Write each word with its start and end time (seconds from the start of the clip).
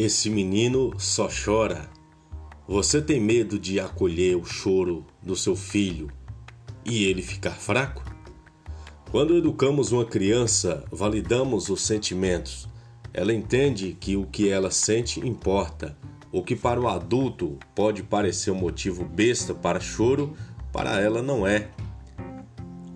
Esse 0.00 0.30
menino 0.30 0.92
só 0.96 1.28
chora. 1.28 1.90
Você 2.68 3.02
tem 3.02 3.20
medo 3.20 3.58
de 3.58 3.80
acolher 3.80 4.36
o 4.36 4.44
choro 4.44 5.04
do 5.20 5.34
seu 5.34 5.56
filho 5.56 6.08
e 6.86 7.02
ele 7.02 7.20
ficar 7.20 7.50
fraco? 7.50 8.04
Quando 9.10 9.36
educamos 9.36 9.90
uma 9.90 10.04
criança, 10.04 10.84
validamos 10.92 11.68
os 11.68 11.80
sentimentos. 11.80 12.68
Ela 13.12 13.34
entende 13.34 13.96
que 13.98 14.14
o 14.14 14.24
que 14.24 14.48
ela 14.48 14.70
sente 14.70 15.18
importa. 15.18 15.98
O 16.30 16.44
que 16.44 16.54
para 16.54 16.80
o 16.80 16.86
adulto 16.86 17.58
pode 17.74 18.04
parecer 18.04 18.52
um 18.52 18.54
motivo 18.54 19.04
besta 19.04 19.52
para 19.52 19.80
choro, 19.80 20.36
para 20.72 21.00
ela 21.00 21.20
não 21.20 21.44
é. 21.44 21.70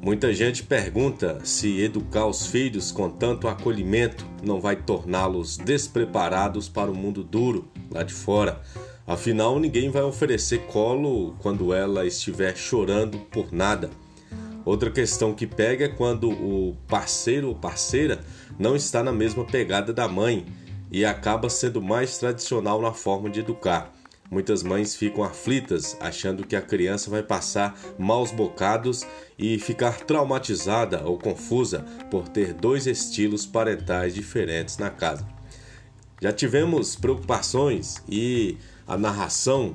Muita 0.04 0.34
gente 0.34 0.64
pergunta 0.64 1.38
se 1.44 1.80
educar 1.80 2.26
os 2.26 2.44
filhos 2.48 2.90
com 2.90 3.08
tanto 3.08 3.46
acolhimento 3.46 4.26
não 4.42 4.60
vai 4.60 4.74
torná-los 4.74 5.56
despreparados 5.56 6.68
para 6.68 6.90
o 6.90 6.94
mundo 6.94 7.22
duro 7.22 7.68
lá 7.88 8.02
de 8.02 8.12
fora. 8.12 8.60
Afinal, 9.06 9.60
ninguém 9.60 9.90
vai 9.90 10.02
oferecer 10.02 10.66
colo 10.66 11.36
quando 11.38 11.72
ela 11.72 12.04
estiver 12.04 12.56
chorando 12.56 13.16
por 13.30 13.52
nada. 13.52 13.90
Outra 14.64 14.90
questão 14.90 15.32
que 15.32 15.46
pega 15.46 15.84
é 15.84 15.88
quando 15.88 16.28
o 16.28 16.76
parceiro 16.88 17.50
ou 17.50 17.54
parceira 17.54 18.18
não 18.58 18.74
está 18.74 19.04
na 19.04 19.12
mesma 19.12 19.44
pegada 19.44 19.92
da 19.92 20.08
mãe 20.08 20.44
e 20.90 21.04
acaba 21.04 21.48
sendo 21.48 21.80
mais 21.80 22.18
tradicional 22.18 22.82
na 22.82 22.92
forma 22.92 23.30
de 23.30 23.38
educar. 23.38 23.92
Muitas 24.32 24.62
mães 24.62 24.96
ficam 24.96 25.22
aflitas, 25.22 25.94
achando 26.00 26.46
que 26.46 26.56
a 26.56 26.62
criança 26.62 27.10
vai 27.10 27.22
passar 27.22 27.78
maus 27.98 28.30
bocados 28.30 29.06
e 29.38 29.58
ficar 29.58 30.00
traumatizada 30.06 31.02
ou 31.04 31.18
confusa 31.18 31.84
por 32.10 32.26
ter 32.26 32.54
dois 32.54 32.86
estilos 32.86 33.44
parentais 33.44 34.14
diferentes 34.14 34.78
na 34.78 34.88
casa. 34.88 35.28
Já 36.18 36.32
tivemos 36.32 36.96
preocupações 36.96 38.02
e 38.08 38.56
a 38.86 38.96
narração 38.96 39.74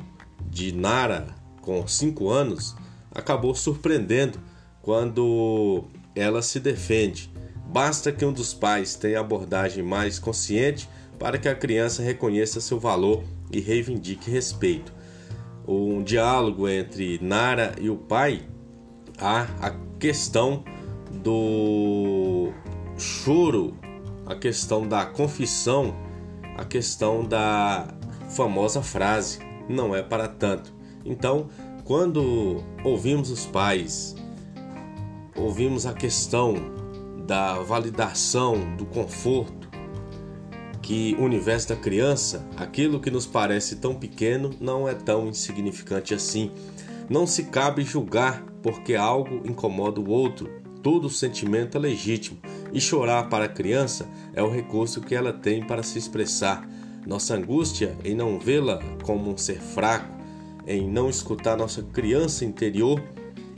de 0.50 0.72
Nara, 0.72 1.36
com 1.62 1.88
5 1.88 2.28
anos, 2.28 2.76
acabou 3.12 3.53
surpreendendo 3.53 4.40
quando 4.81 5.84
ela 6.16 6.42
se 6.42 6.59
defende. 6.59 7.31
Basta 7.68 8.12
que 8.12 8.26
um 8.26 8.34
dos 8.34 8.56
pais 8.56 8.96
tenha 8.96 9.20
abordagem 9.20 9.84
mais 9.84 10.18
consciente 10.18 10.90
para 11.20 11.38
que 11.38 11.50
a 11.50 11.56
criança 11.56 12.02
reconheça 12.02 12.62
seu 12.62 12.80
valor 12.80 13.23
e 13.52 13.60
reivindique 13.60 14.30
respeito. 14.30 14.94
Um 15.68 16.04
diálogo 16.04 16.68
entre 16.68 17.20
Nara 17.22 17.76
e 17.80 17.90
o 17.90 17.98
pai 17.98 18.48
há 19.18 19.48
a 19.59 19.72
questão 20.00 20.64
do 21.12 22.52
choro, 22.98 23.76
a 24.26 24.36
questão 24.36 24.88
da 24.88 25.06
confissão, 25.06 25.96
a 26.58 26.64
questão 26.64 27.24
da 27.26 27.88
famosa 28.30 28.81
frase: 28.81 29.40
não 29.68 29.96
é 29.96 30.02
para 30.02 30.28
tanto. 30.28 30.74
Então, 31.04 31.50
quando 31.84 32.64
ouvimos 32.84 33.30
os 33.31 33.46
pais, 33.46 34.16
ouvimos 35.36 35.86
a 35.86 35.94
questão 35.94 36.56
da 37.26 37.59
validação, 37.59 38.76
do 38.76 38.86
conforto, 38.86 39.67
que 40.88 41.18
o 41.20 41.24
universo 41.24 41.68
da 41.68 41.76
criança, 41.76 42.48
aquilo 42.56 43.02
que 43.02 43.12
nos 43.12 43.26
parece 43.26 43.76
tão 43.76 43.94
pequeno, 43.94 44.52
não 44.58 44.88
é 44.88 44.94
tão 44.94 45.28
insignificante 45.28 46.14
assim. 46.14 46.50
Não 47.10 47.28
se 47.28 47.44
cabe 47.44 47.84
julgar 47.84 48.42
porque 48.64 48.96
algo 48.96 49.42
incomoda 49.44 50.00
o 50.00 50.10
outro. 50.10 50.50
Todo 50.82 51.10
sentimento 51.10 51.76
é 51.76 51.82
legítimo 51.82 52.38
e 52.72 52.80
chorar 52.80 53.28
para 53.28 53.44
a 53.44 53.50
criança 53.50 54.08
é 54.34 54.42
o 54.42 54.50
recurso 54.50 55.02
que 55.02 55.14
ela 55.14 55.34
tem 55.34 55.62
para 55.62 55.84
se 55.84 56.00
expressar. 56.00 56.66
Nossa 57.06 57.36
angústia 57.36 57.94
em 58.06 58.16
não 58.16 58.40
vê-la 58.40 58.80
como 59.03 59.30
um 59.30 59.36
ser 59.36 59.59
fraco, 59.59 60.16
em 60.66 60.90
não 60.90 61.09
escutar 61.09 61.58
nossa 61.58 61.84
criança 61.84 62.46
interior 62.46 63.03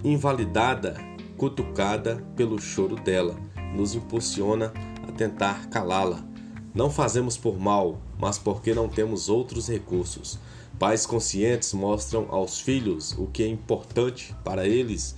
invalidada, 0.04 0.98
cutucada 1.38 2.26
pelo 2.36 2.60
choro 2.60 2.96
dela, 2.96 3.36
nos 3.76 3.94
impulsiona 3.94 4.74
a 5.08 5.12
tentar 5.12 5.70
calá-la. 5.70 6.28
Não 6.74 6.90
fazemos 6.90 7.36
por 7.36 7.60
mal, 7.60 8.00
mas 8.20 8.38
porque 8.38 8.74
não 8.74 8.88
temos 8.88 9.28
outros 9.28 9.68
recursos. 9.68 10.38
Pais 10.78 11.06
conscientes 11.06 11.74
mostram 11.74 12.28
aos 12.30 12.60
filhos 12.60 13.14
o 13.18 13.26
que 13.26 13.44
é 13.44 13.48
importante 13.48 14.36
para 14.44 14.68
eles 14.68 15.16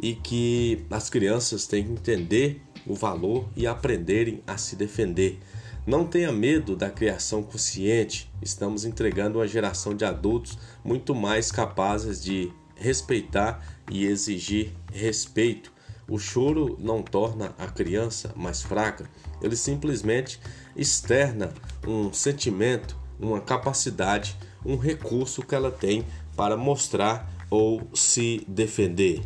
e 0.00 0.14
que 0.14 0.84
as 0.90 1.08
crianças 1.08 1.66
têm 1.66 1.84
que 1.84 1.92
entender 1.92 2.62
o 2.86 2.94
valor 2.94 3.48
e 3.56 3.66
aprenderem 3.66 4.42
a 4.46 4.56
se 4.56 4.76
defender. 4.76 5.38
Não 5.86 6.04
tenha 6.04 6.30
medo 6.32 6.76
da 6.76 6.90
criação 6.90 7.42
consciente. 7.42 8.30
Estamos 8.42 8.84
entregando 8.84 9.38
uma 9.38 9.48
geração 9.48 9.94
de 9.94 10.04
adultos 10.04 10.58
muito 10.84 11.14
mais 11.14 11.50
capazes 11.50 12.22
de 12.22 12.52
respeitar 12.76 13.64
e 13.90 14.04
exigir 14.04 14.72
respeito 14.92 15.72
o 16.08 16.18
choro 16.18 16.76
não 16.80 17.02
torna 17.02 17.54
a 17.58 17.66
criança 17.66 18.32
mais 18.34 18.62
fraca, 18.62 19.08
ele 19.42 19.56
simplesmente 19.56 20.40
externa 20.74 21.52
um 21.86 22.12
sentimento, 22.12 22.96
uma 23.20 23.40
capacidade, 23.40 24.36
um 24.64 24.76
recurso 24.76 25.42
que 25.42 25.54
ela 25.54 25.70
tem 25.70 26.04
para 26.34 26.56
mostrar 26.56 27.30
ou 27.50 27.82
se 27.92 28.44
defender. 28.48 29.22